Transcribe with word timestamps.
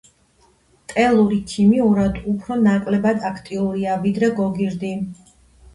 ტელური 0.93 1.37
ქიმიურად 1.51 2.17
უფრო 2.33 2.59
ნაკლებად 2.65 3.29
აქტიურია 3.33 4.03
ვიდრე 4.09 4.33
გოგირდი. 4.43 4.97